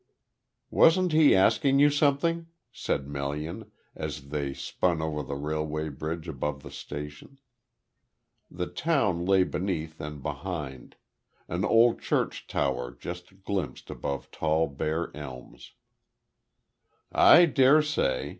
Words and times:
"Wasn't 0.71 1.11
he 1.11 1.35
asking 1.35 1.77
you 1.77 1.91
something?" 1.91 2.47
said 2.71 3.07
Melian, 3.07 3.69
as 3.93 4.29
they 4.29 4.51
spun 4.51 4.99
over 4.99 5.21
the 5.21 5.35
railway 5.35 5.89
bridge 5.89 6.27
above 6.27 6.63
the 6.63 6.71
station. 6.71 7.37
The 8.49 8.65
town 8.65 9.27
lay 9.27 9.43
beneath 9.43 10.01
and 10.01 10.23
behind; 10.23 10.95
an 11.47 11.63
old 11.63 12.01
church 12.01 12.47
tower 12.47 12.89
just 12.89 13.43
glimpsed 13.43 13.91
above 13.91 14.31
tall 14.31 14.65
bare 14.65 15.15
elms. 15.15 15.73
"I 17.11 17.45
dare 17.45 17.83
say. 17.83 18.29